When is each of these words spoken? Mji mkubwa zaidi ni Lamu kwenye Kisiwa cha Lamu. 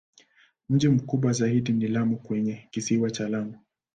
Mji 0.69 0.87
mkubwa 0.89 1.33
zaidi 1.33 1.73
ni 1.73 1.87
Lamu 1.87 2.17
kwenye 2.17 2.67
Kisiwa 2.71 3.11
cha 3.11 3.29
Lamu. 3.29 3.55